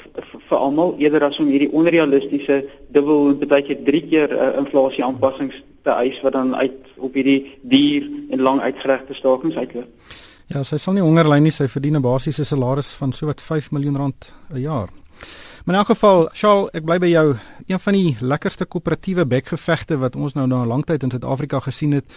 vir 0.48 0.58
almal 0.58 0.96
eerder 0.98 1.22
as 1.22 1.38
om 1.38 1.46
hierdie 1.46 1.72
onrealistiese 1.72 2.64
dubbel 2.88 3.28
en 3.28 3.48
baie 3.48 3.62
keer 3.62 3.84
drie 3.84 4.02
keer 4.02 4.30
uh, 4.34 4.58
inflasie 4.58 5.04
aanpassings 5.04 5.62
te 5.86 5.94
eis 6.02 6.18
wat 6.24 6.34
dan 6.34 6.54
uit 6.58 6.94
op 6.96 7.14
hierdie 7.14 7.58
duur 7.62 8.06
en 8.34 8.42
lang 8.42 8.60
uitgeregte 8.60 9.14
stakings 9.14 9.56
uitloop. 9.56 10.14
Ja, 10.46 10.62
sy 10.62 10.78
sal 10.78 10.94
nie 10.94 11.02
honger 11.02 11.26
ly 11.26 11.40
nie, 11.42 11.50
sy 11.50 11.66
verdien 11.68 11.96
'n 11.96 12.02
basiese 12.02 12.44
salaris 12.44 12.94
van 12.94 13.12
so 13.12 13.26
wat 13.26 13.40
5 13.40 13.70
miljoen 13.70 13.96
rand 13.96 14.32
'n 14.52 14.60
jaar. 14.60 14.88
Maar 15.64 15.74
in 15.74 15.80
elk 15.80 15.86
geval, 15.86 16.28
Charles, 16.32 16.70
ek 16.72 16.84
bly 16.84 16.98
by 16.98 17.08
jou. 17.10 17.36
Een 17.66 17.80
van 17.80 17.92
die 17.92 18.16
lekkerste 18.20 18.66
koöperatiewe 18.66 19.26
bekgevegte 19.26 19.98
wat 19.98 20.16
ons 20.16 20.34
nou 20.34 20.46
na 20.46 20.62
'n 20.62 20.68
lang 20.68 20.84
tyd 20.84 21.02
in 21.02 21.10
Suid-Afrika 21.10 21.60
gesien 21.60 21.92
het, 21.92 22.12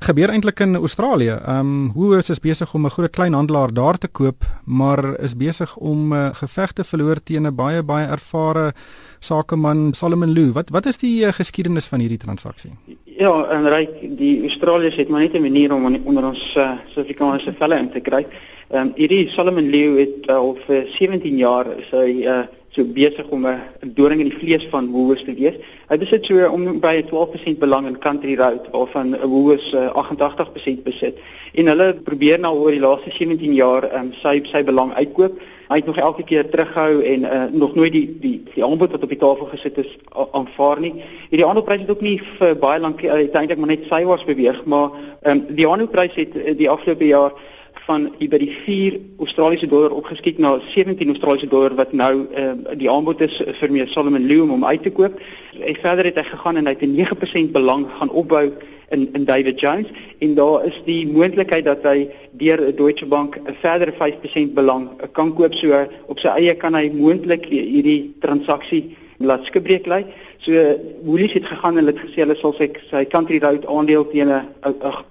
gebeur 0.00 0.30
eintlik 0.32 0.60
in 0.60 0.76
Australië. 0.76 1.36
Ehm 1.44 1.58
um, 1.58 1.92
Woolworths 1.92 2.30
is 2.30 2.40
besig 2.40 2.74
om 2.74 2.84
'n 2.84 2.90
groot 2.90 3.10
kleinhandelaar 3.10 3.72
daar 3.72 3.98
te 3.98 4.08
koop, 4.08 4.44
maar 4.64 5.20
is 5.20 5.36
besig 5.36 5.76
om 5.76 6.12
uh, 6.12 6.28
gevegte 6.32 6.84
verloor 6.84 7.22
teen 7.22 7.46
'n 7.46 7.54
baie 7.54 7.82
baie 7.82 8.06
ervare 8.06 8.74
sakeman 9.18 9.94
Solomon 9.94 10.32
Loo. 10.32 10.52
Wat 10.52 10.70
wat 10.70 10.86
is 10.86 10.98
die 10.98 11.24
uh, 11.24 11.32
geskiedenis 11.32 11.86
van 11.86 12.00
hierdie 12.00 12.18
transaksie? 12.18 12.72
Ja, 13.20 13.34
en 13.52 13.66
ryk 13.68 13.98
die 14.16 14.38
Australiërs 14.48 14.96
het 14.96 15.08
maar 15.12 15.20
net 15.20 15.34
'n 15.36 15.42
manier 15.42 15.74
om 15.74 15.84
onder 16.04 16.24
ons 16.24 16.54
uh, 16.56 16.70
Suid-Afrikaanse 16.88 17.52
velle 17.52 17.76
in 17.76 17.90
te 17.90 18.00
kry. 18.00 18.26
Ehm 18.70 18.86
um, 18.86 18.92
hierdie 18.96 19.28
Solomon 19.28 19.70
Loo 19.70 19.98
het 19.98 20.24
uh, 20.26 20.36
al 20.36 20.56
vir 20.66 20.86
17 20.88 21.36
jaar 21.36 21.66
sy 21.90 22.24
uh, 22.24 22.38
so 22.70 22.84
besig 22.84 23.26
om 23.28 23.46
'n 23.46 23.60
doring 23.94 24.20
in 24.20 24.28
die 24.28 24.38
vlees 24.38 24.66
van 24.70 24.90
Woolworths 24.90 25.24
te 25.24 25.34
wees. 25.34 25.54
Hy 25.88 25.98
besit 25.98 26.26
so 26.26 26.48
om 26.48 26.80
by 26.80 27.02
12% 27.02 27.58
belang 27.58 27.86
in 27.86 27.98
Country 27.98 28.36
Road 28.36 28.68
waarvan 28.70 29.16
Woolworths 29.18 29.72
uh, 29.72 29.90
88% 29.94 30.82
besit. 30.82 31.18
En 31.54 31.66
hulle 31.66 31.94
probeer 31.94 32.38
nou 32.38 32.54
oor 32.58 32.70
die 32.70 32.80
laaste 32.80 33.10
17 33.10 33.54
jaar 33.54 33.88
um, 33.94 34.12
sy 34.22 34.40
sy 34.44 34.62
belang 34.62 34.92
uitkoop. 34.94 35.40
Hy 35.70 35.76
het 35.76 35.86
nog 35.86 35.96
elke 35.96 36.22
keer 36.22 36.50
terughou 36.50 37.02
en 37.02 37.22
uh, 37.22 37.44
nog 37.50 37.74
nooit 37.74 37.92
die 37.92 38.06
die 38.20 38.42
die 38.54 38.64
aanbod 38.64 38.90
wat 38.90 39.02
op 39.02 39.08
die 39.08 39.18
tafel 39.18 39.46
gesit 39.50 39.78
is 39.78 39.98
aanvaar 40.32 40.80
nie. 40.80 40.94
Hierdie 41.30 41.46
aandeleprys 41.46 41.80
het 41.80 41.90
ook 41.90 42.06
nie 42.06 42.18
vir 42.38 42.54
baie 42.54 42.80
lank 42.80 43.02
uiteindelik 43.04 43.58
maar 43.58 43.74
net 43.74 43.86
sywaarts 43.90 44.24
beweeg, 44.24 44.64
maar 44.64 44.90
um, 45.26 45.46
die 45.48 45.66
aandeleprys 45.66 46.14
het 46.14 46.38
die 46.58 46.70
afgelope 46.70 47.06
jaar 47.06 47.34
van 47.86 48.08
by 48.18 48.38
die 48.38 48.50
4 48.52 48.98
Australiese 49.18 49.66
dollar 49.66 49.90
opgeskiet 49.90 50.38
na 50.38 50.58
17 50.72 51.08
Australiese 51.08 51.48
dollar 51.48 51.74
wat 51.74 51.92
nou 51.92 52.26
uh, 52.36 52.52
die 52.78 52.90
aanbod 52.90 53.20
is 53.20 53.36
vir 53.60 53.70
meneer 53.70 53.88
Solomon 53.88 54.26
Lew 54.26 54.50
om 54.50 54.64
uit 54.64 54.82
te 54.82 54.90
koop. 54.90 55.20
En 55.60 55.80
verder 55.82 56.04
het 56.04 56.20
hy 56.20 56.26
gegaan 56.28 56.56
en 56.56 56.66
hy 56.66 56.76
het 56.76 56.82
'n 56.86 56.94
9% 56.94 57.52
belang 57.52 57.86
gaan 57.98 58.10
opbou 58.10 58.52
in 58.90 59.08
in 59.12 59.24
David 59.24 59.60
Jones 59.60 59.86
en 60.18 60.34
daar 60.34 60.64
is 60.64 60.80
die 60.84 61.06
moontlikheid 61.06 61.64
dat 61.64 61.82
hy 61.82 62.08
deur 62.30 62.76
Deutsche 62.76 63.06
Bank 63.06 63.36
'n 63.36 63.56
verdere 63.60 63.92
5% 63.92 64.54
belang 64.54 64.88
kan 65.12 65.34
koop 65.34 65.54
so 65.54 65.86
op 66.06 66.18
sy 66.18 66.28
eie 66.28 66.54
kan 66.54 66.74
hy 66.74 66.90
moontlik 66.94 67.44
hierdie 67.44 68.14
transaksie 68.20 68.96
laat 69.18 69.44
skibreek 69.44 69.86
lê. 69.86 70.04
So 70.40 70.52
Woolies 71.04 71.32
het 71.32 71.44
gegaan 71.44 71.76
en 71.76 71.84
hulle 71.84 71.92
het 71.92 72.00
gesê 72.00 72.22
hulle 72.22 72.36
sal 72.40 72.54
sy 72.56 72.70
sy 72.88 73.02
country 73.12 73.36
road 73.42 73.66
aandeel 73.68 74.06
teen 74.08 74.30
'n 74.32 74.46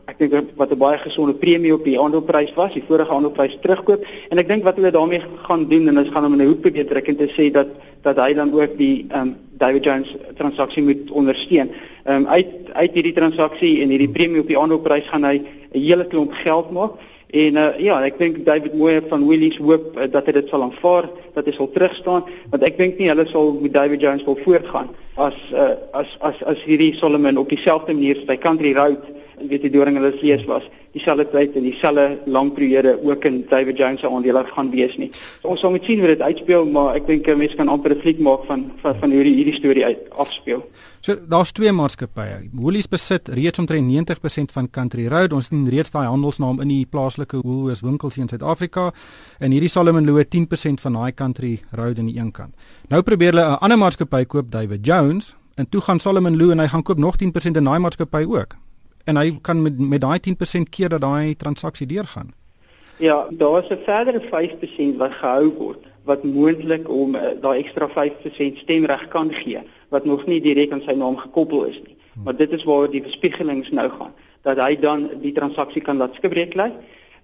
ek 0.10 0.18
dink 0.18 0.34
wat 0.58 0.72
'n 0.72 0.78
baie 0.78 0.98
gesonde 0.98 1.34
premie 1.34 1.74
op 1.74 1.84
die 1.84 2.00
aandeleprys 2.00 2.54
was, 2.56 2.74
die 2.74 2.84
vorige 2.88 3.12
aandeleprys 3.14 3.58
terugkoop 3.62 4.06
en 4.30 4.38
ek 4.38 4.48
dink 4.48 4.64
wat 4.64 4.76
hulle 4.76 4.92
daarmee 4.92 5.22
gaan 5.46 5.68
doen 5.70 5.88
en 5.88 5.96
hulle 5.98 6.12
gaan 6.12 6.24
hom 6.24 6.34
in 6.34 6.42
'n 6.42 6.48
hoek 6.48 6.62
probeer 6.62 6.88
druk 6.88 7.08
en 7.08 7.18
te 7.18 7.30
sê 7.38 7.52
dat 7.52 7.68
dat 8.02 8.18
hy 8.18 8.34
dan 8.34 8.54
ook 8.54 8.78
die 8.78 9.06
um, 9.14 9.36
David 9.58 9.84
Jones 9.84 10.16
transaksie 10.38 10.84
moet 10.84 11.12
ondersteun. 11.12 11.70
Ehm 12.06 12.16
um, 12.16 12.28
uit 12.28 12.48
uit 12.74 12.94
hierdie 12.94 13.14
transaksie 13.14 13.82
en 13.82 13.90
hierdie 13.90 14.10
premie 14.10 14.42
op 14.42 14.48
die 14.48 14.58
aandeleprys 14.58 15.08
gaan 15.08 15.24
hy 15.24 15.42
'n 15.74 15.80
hele 15.80 16.08
klomp 16.08 16.34
geld 16.34 16.72
maak. 16.72 16.92
En 17.30 17.58
uh, 17.62 17.68
ja, 17.78 18.00
ek 18.02 18.18
dink 18.18 18.40
David 18.46 18.74
Moyer 18.74 19.04
van 19.10 19.28
Willies 19.28 19.60
hoop 19.62 19.94
uh, 19.94 20.08
dat 20.10 20.26
hy 20.26 20.34
dit 20.40 20.48
sal 20.50 20.64
aanvaar, 20.66 21.06
dat 21.36 21.46
hy 21.46 21.54
sal 21.54 21.70
terugstaan, 21.76 22.26
want 22.50 22.66
ek 22.66 22.80
dink 22.82 22.98
nie 22.98 23.12
hulle 23.12 23.28
sal 23.30 23.54
met 23.60 23.76
David 23.76 24.02
Jones 24.02 24.26
wil 24.26 24.40
voortgaan 24.42 24.90
as 25.20 25.38
uh, 25.54 25.76
as 25.94 26.16
as 26.26 26.42
as 26.48 26.62
hierdie 26.66 26.94
Solomon 26.98 27.38
op 27.38 27.52
dieselfde 27.52 27.94
manier 27.94 28.24
by 28.26 28.38
Country 28.40 28.72
Road 28.74 29.04
weet 29.40 29.66
die 29.68 29.72
doring 29.74 30.00
hulle 30.00 30.14
vlees 30.18 30.46
was 30.48 30.66
dieselfde 30.94 31.26
tyd 31.30 31.56
en 31.56 31.64
dieselfde 31.64 32.20
lang 32.26 32.52
periode 32.54 32.98
ook 33.04 33.26
in 33.26 33.46
David 33.50 33.78
Jones 33.78 34.00
se 34.00 34.10
aandele 34.10 34.44
gaan 34.56 34.70
wees 34.72 34.98
nie. 34.98 35.10
So 35.42 35.54
ons 35.54 35.60
sal 35.60 35.72
moet 35.72 35.86
sien 35.86 36.00
hoe 36.00 36.08
dit 36.08 36.22
uitspeel, 36.22 36.66
maar 36.66 36.96
ek 36.96 37.08
dink 37.08 37.28
'n 37.28 37.38
mens 37.38 37.56
kan 37.56 37.68
amper 37.68 37.92
'n 37.96 38.02
fliek 38.02 38.20
maak 38.20 38.46
van 38.46 38.72
van 38.82 38.96
van 39.00 39.12
hierdie 39.12 39.36
hierdie 39.36 39.54
storie 39.54 39.86
uit 39.86 40.10
afspeel. 40.10 40.64
So 41.02 41.16
daar's 41.16 41.52
twee 41.52 41.72
maatskappye. 41.72 42.50
Woolies 42.54 42.88
besit 42.88 43.28
reeds 43.28 43.60
omtrent 43.60 43.88
90% 43.88 44.52
van 44.52 44.70
Country 44.70 45.08
Road. 45.08 45.34
Ons 45.34 45.48
sien 45.48 45.70
reeds 45.70 45.92
daai 45.92 46.08
handelsnaam 46.08 46.62
in 46.62 46.68
die 46.68 46.86
plaaslike 46.86 47.42
Woolworths 47.42 47.82
winkels 47.82 48.16
hier 48.16 48.24
in 48.24 48.30
Suid-Afrika 48.30 48.92
en 49.40 49.52
hierdie 49.52 49.70
Solomon 49.70 50.06
Loo 50.06 50.24
10% 50.24 50.82
van 50.82 50.94
daai 50.94 51.14
Country 51.14 51.62
Road 51.72 52.00
aan 52.00 52.06
die 52.06 52.20
een 52.20 52.32
kant. 52.32 52.54
Nou 52.90 53.02
probeer 53.02 53.32
hulle 53.34 53.46
'n 53.46 53.60
ander 53.62 53.78
maatskappy 53.78 54.26
koop, 54.26 54.52
David 54.52 54.86
Jones, 54.86 55.36
en 55.56 55.70
toe 55.70 55.82
gaan 55.82 56.00
Solomon 56.00 56.38
Loo 56.38 56.52
en 56.52 56.60
hy 56.60 56.68
gaan 56.68 56.84
koop 56.84 56.98
nog 56.98 57.16
10% 57.16 57.58
in 57.58 57.64
daai 57.64 57.80
maatskappy 57.80 58.26
ook 58.28 58.56
en 59.10 59.18
hy 59.18 59.32
kan 59.42 59.62
met 59.62 59.80
met 59.80 60.02
daai 60.02 60.20
10% 60.28 60.70
keer 60.70 60.90
dat 60.90 61.02
daai 61.02 61.36
transaksie 61.36 61.88
deurgaan. 61.88 62.34
Ja, 63.00 63.28
daar 63.32 63.64
is 63.64 63.70
'n 63.70 63.84
verdere 63.86 64.22
5% 64.22 64.98
wat 64.98 65.14
gehou 65.22 65.54
word 65.58 65.84
wat 66.04 66.24
moontlik 66.24 66.90
om 66.90 67.16
uh, 67.16 67.22
daai 67.42 67.60
ekstra 67.64 67.88
5% 67.90 68.58
stemreg 68.58 69.08
kan 69.08 69.34
gee 69.34 69.62
wat 69.90 70.06
nog 70.06 70.26
nie 70.26 70.42
direk 70.42 70.72
aan 70.72 70.82
sy 70.86 70.94
naam 70.94 71.18
gekoppel 71.18 71.64
is 71.64 71.80
nie. 71.86 71.96
Hmm. 72.14 72.24
Maar 72.24 72.36
dit 72.36 72.52
is 72.52 72.64
waar 72.64 72.90
die 72.90 73.02
bespiegelings 73.02 73.70
nou 73.70 73.90
gaan 73.90 74.14
dat 74.42 74.58
hy 74.58 74.76
dan 74.80 75.10
die 75.22 75.32
transaksie 75.32 75.82
kan 75.82 75.98
laat 75.98 76.16
skibreek 76.16 76.54
lê 76.54 76.72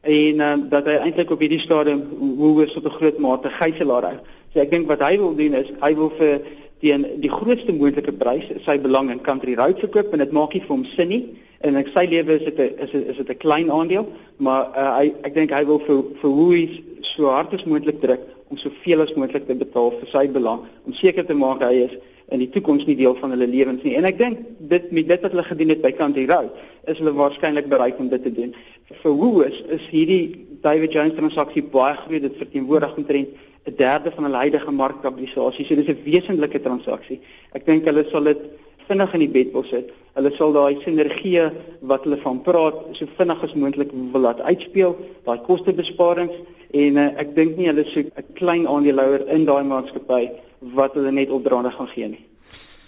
en 0.01 0.36
uh, 0.39 0.54
dat 0.70 0.86
hy 0.86 0.98
eintlik 1.06 1.32
op 1.32 1.39
hierdie 1.39 1.60
stadium 1.60 2.04
hoe 2.20 2.54
hoe 2.54 2.65
tot 2.65 2.86
'n 2.86 2.98
groot 3.00 3.18
mate 3.18 3.50
gijslaar 3.50 4.04
hou. 4.04 4.18
So 4.54 4.60
ek 4.60 4.72
dink 4.72 4.88
wat 4.88 5.01
hy 5.01 5.18
wil 5.18 5.36
doen 5.36 5.54
is 5.54 5.72
hy 5.82 5.96
wil 5.96 6.12
vir 6.18 6.42
teen 6.80 7.06
die 7.22 7.32
grootste 7.32 7.74
moontlike 7.74 8.12
prys 8.12 8.46
sy 8.65 8.77
belang 8.80 9.10
in 9.12 9.22
Country 9.22 9.56
Road 9.56 9.80
verkoop 9.80 10.13
en 10.13 10.20
dit 10.20 10.32
maak 10.32 10.54
nie 10.54 10.62
vir 10.62 10.75
hom 10.75 10.86
sin 10.86 11.10
nie 11.10 11.24
en 11.65 11.79
ek 11.81 11.91
sy 11.93 12.05
lewe 12.12 12.38
is 12.38 12.45
dit 12.45 12.60
'n 12.60 12.84
is 12.86 12.91
dit 12.91 13.07
is 13.12 13.17
dit 13.17 13.29
'n 13.29 13.43
klein 13.43 13.72
aandeel, 13.72 14.05
maar 14.38 14.63
uh, 14.77 14.91
hy 15.00 15.13
ek 15.24 15.34
dink 15.34 15.51
hy 15.51 15.63
wil 15.65 15.79
vir 15.88 16.03
vir 16.22 16.31
hoe 16.39 16.51
hy 16.53 16.65
so 17.01 17.29
hard 17.31 17.53
as 17.53 17.65
moontlik 17.65 18.01
druk 18.01 18.22
om 18.50 18.57
soveel 18.57 19.01
as 19.01 19.13
moontlik 19.13 19.48
te 19.48 19.55
betaal 19.55 19.91
vir 20.00 20.10
sy 20.12 20.27
belang 20.27 20.62
om 20.86 20.93
seker 20.93 21.25
te 21.25 21.34
maak 21.34 21.63
hy 21.63 21.86
is 21.88 21.95
in 22.34 22.41
die 22.41 22.50
toekoms 22.50 22.86
nie 22.86 22.98
deel 22.98 23.15
van 23.19 23.31
hulle 23.36 23.48
lewens 23.48 23.84
nie. 23.84 23.95
En 23.98 24.05
ek 24.05 24.17
dink 24.17 24.39
dit 24.60 24.91
met 24.91 25.07
dit 25.07 25.22
wat 25.22 25.31
hulle 25.31 25.45
gedoen 25.45 25.69
het 25.69 25.81
by 25.81 25.91
Country 25.93 26.25
Road, 26.25 26.53
is 26.89 26.98
hulle 26.98 27.13
waarskynlik 27.13 27.69
bereid 27.69 28.00
om 28.01 28.10
dit 28.10 28.24
te 28.24 28.34
doen. 28.34 28.53
Vir 29.01 29.17
hoe 29.22 29.45
is 29.45 29.62
is 29.77 29.86
hierdie 29.91 30.45
David 30.65 30.93
Jones 30.93 31.17
transaksie 31.17 31.63
baie 31.63 31.98
groot, 32.01 32.22
dit 32.22 32.41
verteenwoordig 32.41 32.95
omtrent 32.98 33.29
'n 33.65 33.75
derde 33.77 34.12
van 34.12 34.24
hulle 34.24 34.43
huidige 34.45 34.72
markkapitalisasie. 34.72 35.65
So 35.65 35.75
dis 35.75 35.89
'n 35.89 36.03
wesentlike 36.05 36.62
transaksie. 36.62 37.19
Ek 37.53 37.65
dink 37.65 37.86
hulle 37.86 38.05
sal 38.10 38.24
dit 38.24 38.41
vinnig 38.88 39.13
in 39.13 39.20
die 39.20 39.34
bed 39.38 39.54
wil 39.54 39.63
sit. 39.70 39.92
Hulle 40.15 40.32
sal 40.38 40.54
daai 40.56 40.82
sinergie 40.84 41.50
wat 41.82 42.04
hulle 42.04 42.18
van 42.24 42.42
praat 42.42 42.75
so 42.94 43.08
vinnig 43.18 43.44
as 43.44 43.54
moontlik 43.54 43.92
wil 44.13 44.22
laat 44.22 44.42
uitspeel, 44.42 44.96
daai 45.25 45.39
kostebesparings 45.48 46.36
en 46.74 46.98
uh, 46.98 47.10
ek 47.22 47.36
dink 47.36 47.58
nie 47.58 47.68
hulle 47.72 47.86
soek 47.92 48.12
'n 48.15 48.34
klein 48.39 48.68
aandeelhouer 48.68 49.27
in 49.36 49.46
daai 49.46 49.63
maatskappy 49.63 50.30
wat 50.75 50.96
hulle 50.96 51.12
net 51.12 51.30
opdraande 51.30 51.72
gaan 51.72 51.92
gee 51.94 52.08
nie. 52.08 52.24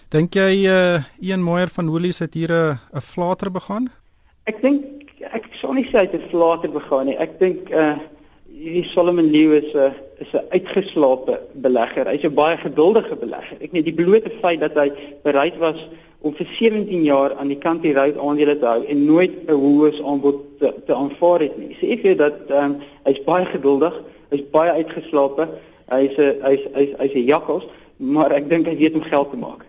Dink 0.10 0.36
jy 0.36 0.68
uh 0.72 1.04
Ian 1.20 1.44
Moyer 1.44 1.68
van 1.68 1.90
Woolies 1.90 2.20
het 2.20 2.34
hier 2.34 2.52
'n 2.52 2.72
uh, 2.72 2.78
'n 2.96 3.02
flater 3.02 3.52
begaan? 3.52 3.90
Ek 4.46 4.62
dink 4.62 4.84
ek 5.20 5.50
sou 5.60 5.74
nie 5.74 5.84
sê 5.84 6.00
hy 6.00 6.06
het 6.08 6.16
'n 6.16 6.30
flater 6.30 6.72
begaan 6.72 7.06
nie. 7.06 7.18
Ek 7.18 7.40
dink 7.40 7.70
uh 7.72 7.98
hierdie 8.58 8.90
Solomon 8.90 9.30
Lew 9.32 9.54
is 9.54 9.74
'n 9.74 9.94
is 10.20 10.34
'n 10.34 10.46
uitgeslaapte 10.50 11.40
belegger. 11.54 12.06
Hy's 12.08 12.26
'n 12.26 12.34
baie 12.34 12.58
geduldige 12.58 13.16
belegger. 13.16 13.58
Ek 13.62 13.72
net 13.72 13.86
die 13.86 13.94
blote 13.94 14.32
feit 14.42 14.60
dat 14.60 14.76
hy 14.76 14.92
bereid 15.24 15.58
was 15.58 15.88
om 16.22 16.34
vir 16.34 16.48
17 16.60 17.04
jaar 17.04 17.36
aan 17.36 17.48
die 17.48 17.58
kant 17.58 17.82
die 17.82 17.94
route 17.94 18.20
aandele 18.20 18.60
te 18.60 18.66
hou 18.66 18.84
en 18.86 19.06
nooit 19.06 19.48
'n 19.48 19.54
hoë 19.54 20.04
aanbod 20.04 20.60
te, 20.60 20.74
te 20.86 20.94
aanvaar 20.94 21.40
het 21.40 21.58
nie. 21.58 21.78
Sê 21.82 22.02
vir 22.02 22.18
dat 22.18 22.50
um, 22.50 22.82
hy's 23.06 23.24
baie 23.24 23.46
geduldig, 23.46 23.94
hy's 24.30 24.44
baie 24.52 24.72
uitgeslaapte. 24.72 25.48
Hy's 25.90 26.18
'n 26.18 26.36
hy's 26.44 26.64
hy's 26.74 26.94
hy's 27.00 27.14
'n 27.14 27.26
jakkals, 27.26 27.66
maar 27.98 28.32
ek 28.32 28.50
dink 28.50 28.66
hy 28.68 28.76
weet 28.78 28.96
om 28.96 29.02
geld 29.04 29.32
te 29.32 29.38
maak. 29.38 29.66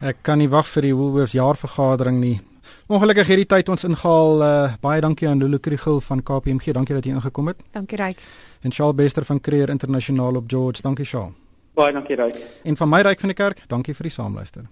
Ek 0.00 0.16
kan 0.22 0.38
nie 0.38 0.48
wag 0.48 0.66
vir 0.66 0.82
die 0.82 0.94
Woolworths 0.94 1.32
jaarvergadering 1.32 2.20
nie. 2.20 2.40
Ongelukkig 2.90 3.28
hierdie 3.30 3.46
tyd 3.46 3.68
ons 3.70 3.84
ingehaal. 3.86 4.40
Uh, 4.42 4.72
baie 4.82 4.98
dankie 5.04 5.28
aan 5.30 5.38
Lulu 5.38 5.60
Krugel 5.62 6.00
van 6.02 6.22
KPMG. 6.26 6.72
Dankie 6.74 6.96
dat 6.96 7.06
jy 7.06 7.12
ingekom 7.14 7.52
het. 7.52 7.60
Dankie 7.70 8.00
Ryk. 8.00 8.24
En 8.66 8.74
Charles 8.74 8.98
Bester 8.98 9.24
van 9.28 9.38
Creer 9.40 9.70
Internasionaal 9.70 10.40
op 10.40 10.50
George. 10.50 10.82
Dankie 10.82 11.06
Charles. 11.06 11.38
Baie 11.78 11.94
dankie 11.94 12.18
Ryk. 12.18 12.42
En 12.66 12.76
van 12.76 12.90
my 12.90 13.00
Ryk 13.06 13.22
van 13.22 13.30
die 13.30 13.38
Kerk, 13.38 13.62
dankie 13.70 13.94
vir 13.94 14.10
die 14.10 14.14
saamluister. 14.18 14.66